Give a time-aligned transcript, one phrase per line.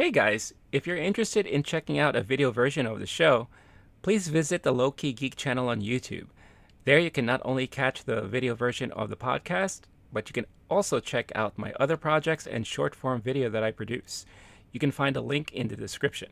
[0.00, 3.48] Hey guys, if you're interested in checking out a video version of the show,
[4.00, 6.28] please visit the Low Key Geek channel on YouTube.
[6.84, 9.80] There you can not only catch the video version of the podcast,
[10.12, 13.72] but you can also check out my other projects and short form video that I
[13.72, 14.24] produce.
[14.70, 16.30] You can find a link in the description.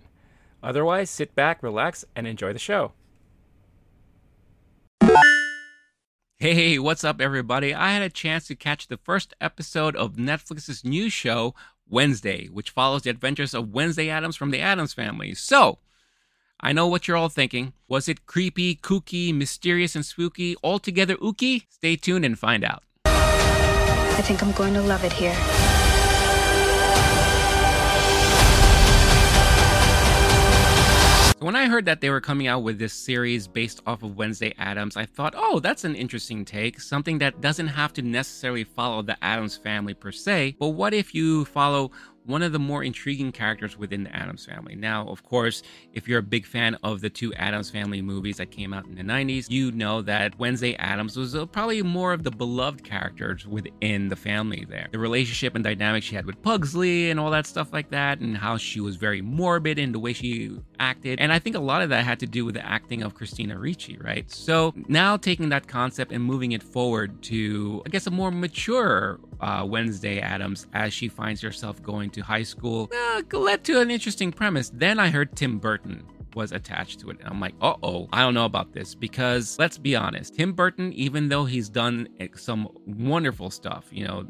[0.62, 2.92] Otherwise, sit back, relax, and enjoy the show.
[6.38, 7.74] Hey, what's up, everybody?
[7.74, 11.56] I had a chance to catch the first episode of Netflix's new show,
[11.88, 15.34] Wednesday, which follows the adventures of Wednesday Addams from the Addams family.
[15.34, 15.78] So,
[16.60, 17.74] I know what you're all thinking.
[17.88, 21.64] Was it creepy, kooky, mysterious, and spooky, altogether ooky?
[21.68, 22.82] Stay tuned and find out.
[23.04, 25.36] I think I'm going to love it here.
[31.38, 34.16] So when I heard that they were coming out with this series based off of
[34.16, 38.64] Wednesday Addams, I thought, oh, that's an interesting take, something that doesn't have to necessarily
[38.64, 41.90] follow the Addams family per se, but what if you follow
[42.26, 44.74] one of the more intriguing characters within the Addams family.
[44.74, 45.62] Now, of course,
[45.92, 48.94] if you're a big fan of the two Addams family movies that came out in
[48.94, 53.46] the 90s, you know that Wednesday Addams was uh, probably more of the beloved characters
[53.46, 54.88] within the family there.
[54.90, 58.36] The relationship and dynamic she had with Pugsley and all that stuff like that, and
[58.36, 61.20] how she was very morbid in the way she acted.
[61.20, 63.58] And I think a lot of that had to do with the acting of Christina
[63.58, 64.30] Ricci, right?
[64.30, 69.18] So now taking that concept and moving it forward to, I guess, a more mature
[69.40, 74.32] uh, Wednesday Addams as she finds herself going high school uh, led to an interesting
[74.32, 74.70] premise.
[74.74, 76.04] Then I heard Tim Burton
[76.36, 77.18] was attached to it.
[77.18, 80.52] And I'm like, uh oh, I don't know about this because let's be honest, Tim
[80.52, 84.26] Burton, even though he's done eh, some wonderful stuff, you know,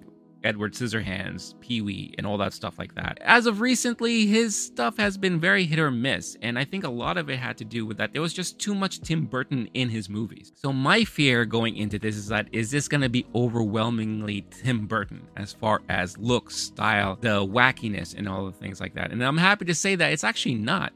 [0.47, 3.19] Edward Scissorhands, Pee Wee, and all that stuff like that.
[3.21, 6.89] As of recently, his stuff has been very hit or miss, and I think a
[6.89, 9.69] lot of it had to do with that there was just too much Tim Burton
[9.75, 10.53] in his movies.
[10.55, 14.87] So my fear going into this is that is this going to be overwhelmingly Tim
[14.87, 19.11] Burton as far as looks, style, the wackiness, and all the things like that?
[19.11, 20.93] And I'm happy to say that it's actually not.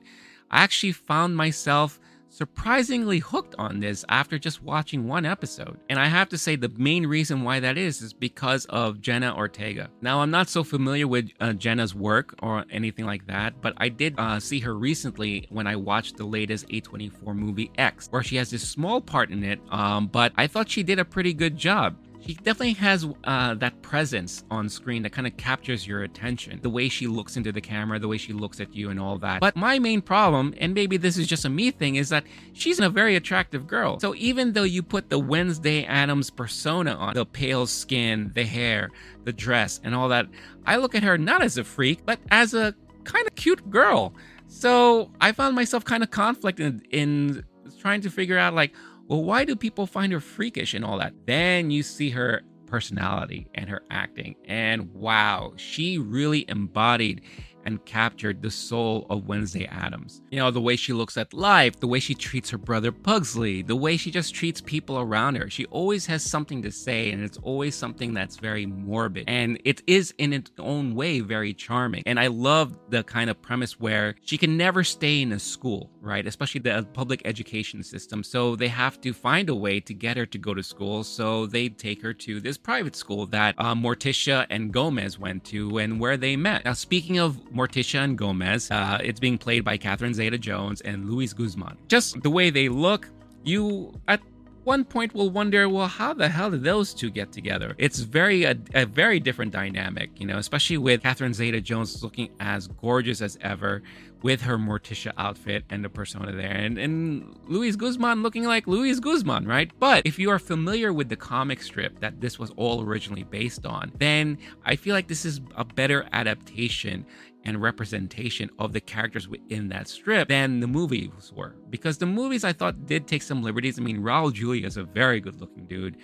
[0.51, 1.99] I actually found myself
[2.31, 5.79] surprisingly hooked on this after just watching one episode.
[5.89, 9.35] And I have to say, the main reason why that is is because of Jenna
[9.37, 9.91] Ortega.
[10.01, 13.89] Now, I'm not so familiar with uh, Jenna's work or anything like that, but I
[13.89, 18.37] did uh, see her recently when I watched the latest A24 movie X, where she
[18.37, 21.57] has this small part in it, um, but I thought she did a pretty good
[21.57, 26.61] job she definitely has uh, that presence on screen that kind of captures your attention.
[26.63, 29.19] The way she looks into the camera, the way she looks at you, and all
[29.19, 29.41] that.
[29.41, 32.79] But my main problem, and maybe this is just a me thing, is that she's
[32.79, 33.99] a very attractive girl.
[34.01, 38.91] So even though you put the Wednesday Addams persona on, the pale skin, the hair,
[39.25, 40.27] the dress, and all that,
[40.67, 44.15] I look at her not as a freak, but as a kind of cute girl.
[44.47, 47.45] So I found myself kind of conflicted in
[47.79, 48.75] trying to figure out, like,
[49.11, 51.13] well, why do people find her freakish and all that?
[51.27, 57.23] Then you see her personality and her acting, and wow, she really embodied
[57.65, 60.23] and captured the soul of Wednesday Addams.
[60.31, 63.63] You know, the way she looks at life, the way she treats her brother Pugsley,
[63.63, 65.51] the way she just treats people around her.
[65.51, 69.25] She always has something to say, and it's always something that's very morbid.
[69.27, 72.03] And it is in its own way very charming.
[72.07, 75.91] And I love the kind of premise where she can never stay in a school,
[76.01, 76.27] right?
[76.27, 78.23] Especially the public education system.
[78.23, 81.05] So they have to find a way to get her to go to school.
[81.05, 85.79] So they take her to this private school that uh, Morticia and Gomez went to
[85.79, 86.65] and where they met.
[86.65, 88.71] Now, speaking of Morticia and Gomez.
[88.71, 91.77] Uh, it's being played by Catherine Zeta Jones and Luis Guzman.
[91.89, 93.09] Just the way they look,
[93.45, 94.21] you at
[94.65, 97.75] one point will wonder, well, how the hell did those two get together?
[97.79, 102.29] It's very a, a, very different dynamic, you know, especially with Catherine Zeta Jones looking
[102.41, 103.83] as gorgeous as ever
[104.23, 109.01] with her Morticia outfit and the persona there, and and Luis Guzman looking like Luis
[109.01, 109.71] Guzman, right?
[109.79, 113.65] But if you are familiar with the comic strip that this was all originally based
[113.65, 117.07] on, then I feel like this is a better adaptation
[117.45, 121.57] and representation of the characters within that strip than the movies were.
[121.71, 123.79] Because the movies I thought did take some liberties.
[123.79, 125.97] I mean, Raul Julia is a very good looking dude,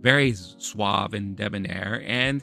[0.00, 2.02] very suave and debonair.
[2.06, 2.42] And,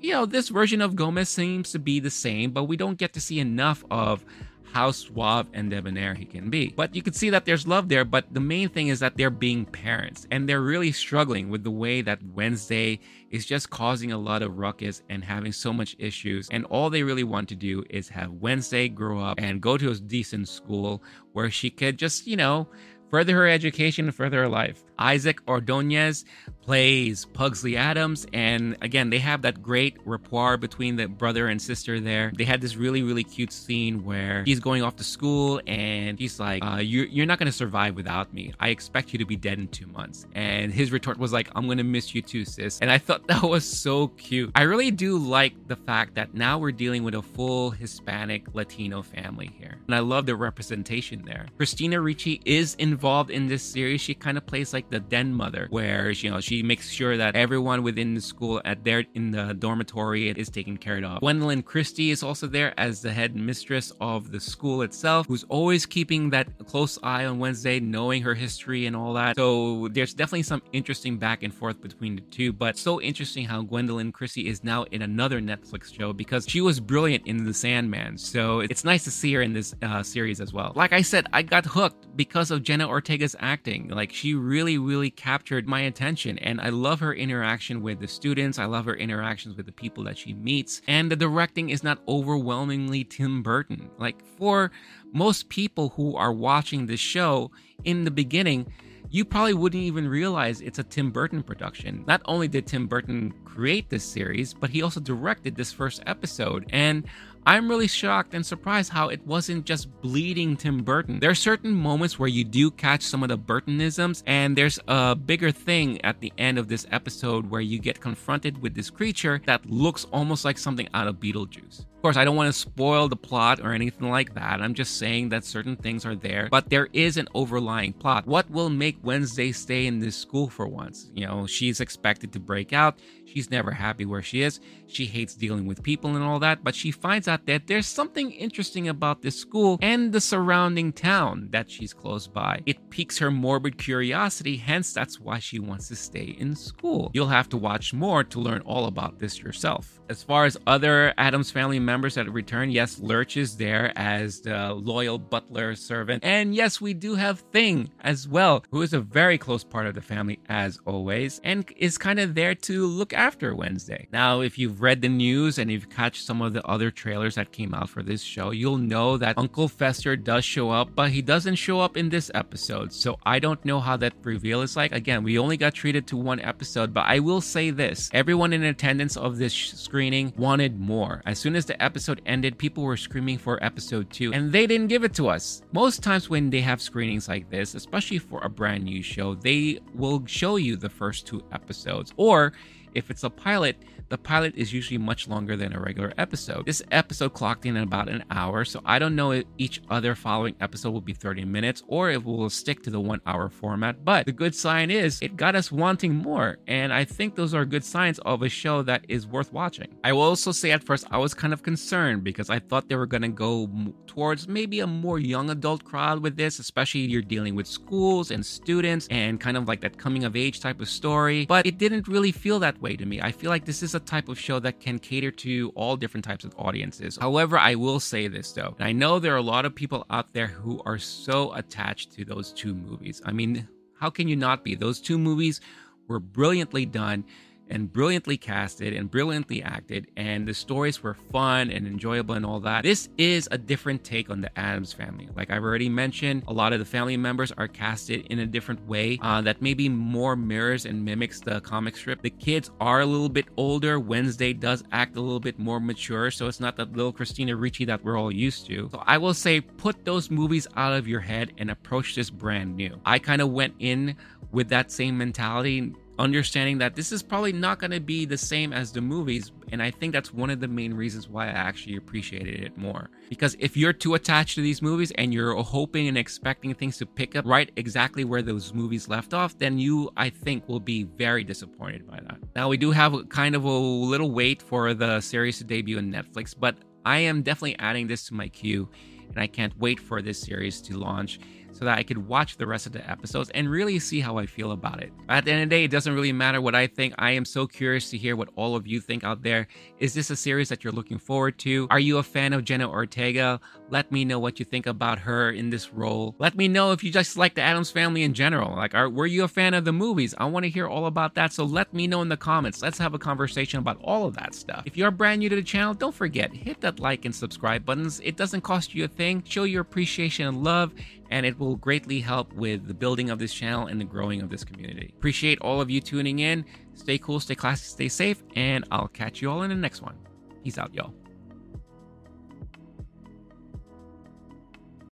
[0.00, 3.12] you know, this version of Gomez seems to be the same, but we don't get
[3.12, 4.24] to see enough of
[4.72, 6.72] how suave and debonair he can be.
[6.76, 9.30] But you can see that there's love there, but the main thing is that they're
[9.30, 14.18] being parents and they're really struggling with the way that Wednesday is just causing a
[14.18, 16.48] lot of ruckus and having so much issues.
[16.50, 19.90] And all they really want to do is have Wednesday grow up and go to
[19.90, 21.02] a decent school
[21.32, 22.68] where she could just, you know,
[23.10, 24.84] further her education and further her life.
[24.98, 26.24] Isaac Ordonez
[26.66, 28.26] plays Pugsley Addams.
[28.32, 32.32] And again, they have that great rapport between the brother and sister there.
[32.36, 36.40] They had this really, really cute scene where he's going off to school and he's
[36.40, 38.52] like, uh, you're, you're not going to survive without me.
[38.58, 40.26] I expect you to be dead in two months.
[40.34, 42.80] And his retort was like, I'm going to miss you too, sis.
[42.80, 44.50] And I thought that was so cute.
[44.56, 49.02] I really do like the fact that now we're dealing with a full Hispanic Latino
[49.02, 49.78] family here.
[49.86, 51.46] And I love the representation there.
[51.56, 54.00] Christina Ricci is involved in this series.
[54.00, 57.36] She kind of plays like the den mother, where you know she makes sure that
[57.36, 61.20] everyone within the school at there in the dormitory is taken care of.
[61.20, 65.86] Gwendoline Christie is also there as the head mistress of the school itself, who's always
[65.86, 69.36] keeping that close eye on Wednesday, knowing her history and all that.
[69.36, 72.52] So there's definitely some interesting back and forth between the two.
[72.52, 76.80] But so interesting how Gwendoline Christie is now in another Netflix show because she was
[76.80, 78.18] brilliant in The Sandman.
[78.18, 80.72] So it's nice to see her in this uh, series as well.
[80.74, 83.88] Like I said, I got hooked because of Jenna Ortega's acting.
[83.88, 86.38] Like she really, really captured my attention.
[86.46, 88.56] And I love her interaction with the students.
[88.58, 90.80] I love her interactions with the people that she meets.
[90.86, 93.90] And the directing is not overwhelmingly Tim Burton.
[93.98, 94.70] Like for
[95.12, 97.50] most people who are watching this show
[97.82, 98.72] in the beginning,
[99.10, 102.04] you probably wouldn't even realize it's a Tim Burton production.
[102.06, 106.66] Not only did Tim Burton create this series, but he also directed this first episode.
[106.70, 107.06] And
[107.48, 111.20] I'm really shocked and surprised how it wasn't just bleeding Tim Burton.
[111.20, 115.14] There are certain moments where you do catch some of the Burtonisms, and there's a
[115.14, 119.40] bigger thing at the end of this episode where you get confronted with this creature
[119.46, 121.86] that looks almost like something out of Beetlejuice.
[121.96, 124.60] Of course, I don't want to spoil the plot or anything like that.
[124.60, 128.26] I'm just saying that certain things are there, but there is an overlying plot.
[128.26, 131.10] What will make Wednesday stay in this school for once?
[131.14, 132.98] You know, she's expected to break out.
[133.26, 134.60] She's never happy where she is.
[134.86, 138.30] She hates dealing with people and all that, but she finds out that there's something
[138.30, 142.60] interesting about this school and the surrounding town that she's close by.
[142.66, 147.10] It piques her morbid curiosity, hence, that's why she wants to stay in school.
[147.14, 150.00] You'll have to watch more to learn all about this yourself.
[150.08, 154.72] As far as other Addams family members that return, yes, Lurch is there as the
[154.72, 156.24] loyal butler servant.
[156.24, 159.94] And yes, we do have Thing as well, who is a very close part of
[159.94, 164.06] the family as always, and is kind of there to look after Wednesday.
[164.12, 167.50] Now, if you've read the news and you've catched some of the other trailers that
[167.50, 171.22] came out for this show, you'll know that Uncle Fester does show up, but he
[171.22, 172.92] doesn't show up in this episode.
[172.92, 174.92] So I don't know how that reveal is like.
[174.92, 178.62] Again, we only got treated to one episode, but I will say this everyone in
[178.64, 181.22] attendance of this screening wanted more.
[181.26, 184.88] As soon as the episode ended, people were screaming for episode two, and they didn't
[184.88, 185.62] give it to us.
[185.72, 189.80] Most times when they have screenings like this, especially for a brand new show, they
[189.94, 192.52] will show you the first two episodes, or
[192.96, 193.76] if it's a pilot,
[194.08, 196.64] the pilot is usually much longer than a regular episode.
[196.64, 200.54] This episode clocked in about an hour, so I don't know if each other following
[200.60, 204.04] episode will be 30 minutes or if we'll stick to the one hour format.
[204.04, 207.64] But the good sign is it got us wanting more, and I think those are
[207.64, 209.88] good signs of a show that is worth watching.
[210.04, 212.96] I will also say at first I was kind of concerned because I thought they
[212.96, 213.68] were going to go
[214.06, 218.46] towards maybe a more young adult crowd with this, especially you're dealing with schools and
[218.46, 221.44] students and kind of like that coming of age type of story.
[221.44, 223.20] But it didn't really feel that way to me.
[223.20, 226.24] I feel like this is a type of show that can cater to all different
[226.24, 227.16] types of audiences.
[227.20, 230.06] However, I will say this though, and I know there are a lot of people
[230.10, 233.20] out there who are so attached to those two movies.
[233.24, 233.66] I mean,
[233.98, 234.74] how can you not be?
[234.74, 235.60] Those two movies
[236.06, 237.24] were brilliantly done
[237.70, 242.60] and brilliantly casted and brilliantly acted, and the stories were fun and enjoyable and all
[242.60, 242.82] that.
[242.82, 245.28] This is a different take on the Addams family.
[245.34, 248.86] Like I've already mentioned, a lot of the family members are casted in a different
[248.86, 252.22] way uh, that maybe more mirrors and mimics the comic strip.
[252.22, 253.98] The kids are a little bit older.
[253.98, 257.84] Wednesday does act a little bit more mature, so it's not that little Christina Ricci
[257.86, 258.88] that we're all used to.
[258.92, 262.76] So I will say, put those movies out of your head and approach this brand
[262.76, 262.98] new.
[263.04, 264.16] I kind of went in
[264.52, 268.72] with that same mentality understanding that this is probably not going to be the same
[268.72, 271.96] as the movies and i think that's one of the main reasons why i actually
[271.96, 273.10] appreciated it more.
[273.28, 277.06] Because if you're too attached to these movies and you're hoping and expecting things to
[277.06, 281.02] pick up right exactly where those movies left off then you i think will be
[281.04, 282.38] very disappointed by that.
[282.54, 286.12] Now we do have kind of a little wait for the series to debut on
[286.12, 288.88] netflix but i am definitely adding this to my queue
[289.28, 291.40] and i can't wait for this series to launch
[291.76, 294.46] so that I could watch the rest of the episodes and really see how I
[294.46, 295.12] feel about it.
[295.28, 297.14] At the end of the day, it doesn't really matter what I think.
[297.18, 299.68] I am so curious to hear what all of you think out there.
[299.98, 301.86] Is this a series that you're looking forward to?
[301.90, 303.60] Are you a fan of Jenna Ortega?
[303.90, 306.34] Let me know what you think about her in this role.
[306.38, 308.74] Let me know if you just like the Addams family in general.
[308.74, 310.34] Like, are, were you a fan of the movies?
[310.38, 311.52] I want to hear all about that.
[311.52, 312.80] So let me know in the comments.
[312.80, 314.84] Let's have a conversation about all of that stuff.
[314.86, 318.20] If you're brand new to the channel, don't forget, hit that like and subscribe buttons.
[318.24, 319.42] It doesn't cost you a thing.
[319.46, 320.94] Show your appreciation and love
[321.30, 324.48] and it will greatly help with the building of this channel and the growing of
[324.50, 325.12] this community.
[325.16, 326.64] Appreciate all of you tuning in.
[326.94, 330.16] Stay cool, stay classy, stay safe, and I'll catch you all in the next one.
[330.62, 331.12] Peace out, y'all.